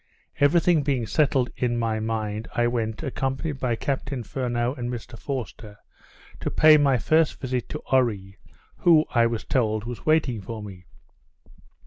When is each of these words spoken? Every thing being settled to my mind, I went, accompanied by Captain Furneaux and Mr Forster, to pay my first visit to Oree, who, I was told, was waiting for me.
Every 0.39 0.59
thing 0.59 0.81
being 0.81 1.05
settled 1.05 1.51
to 1.57 1.69
my 1.69 1.99
mind, 1.99 2.47
I 2.55 2.65
went, 2.65 3.03
accompanied 3.03 3.59
by 3.59 3.75
Captain 3.75 4.23
Furneaux 4.23 4.73
and 4.73 4.89
Mr 4.89 5.15
Forster, 5.15 5.77
to 6.39 6.49
pay 6.49 6.77
my 6.77 6.97
first 6.97 7.39
visit 7.39 7.69
to 7.69 7.83
Oree, 7.91 8.37
who, 8.77 9.05
I 9.11 9.27
was 9.27 9.43
told, 9.45 9.83
was 9.83 10.03
waiting 10.03 10.41
for 10.41 10.63
me. 10.63 10.87